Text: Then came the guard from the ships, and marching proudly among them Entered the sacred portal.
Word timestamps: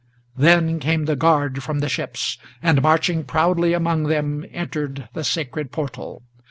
Then 0.35 0.79
came 0.79 1.05
the 1.05 1.15
guard 1.15 1.61
from 1.61 1.77
the 1.77 1.87
ships, 1.87 2.39
and 2.63 2.81
marching 2.81 3.23
proudly 3.23 3.73
among 3.73 4.05
them 4.05 4.43
Entered 4.51 5.07
the 5.13 5.23
sacred 5.23 5.71
portal. 5.71 6.23